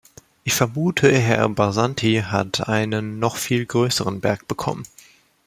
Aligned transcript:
Ich 0.43 0.55
vermute, 0.55 1.15
Herr 1.15 1.47
Barzanti 1.47 2.23
hat 2.25 2.67
einen 2.67 3.19
noch 3.19 3.35
viel 3.35 3.67
größeren 3.67 4.19
Berg 4.19 4.47
bekommen. 4.47 4.87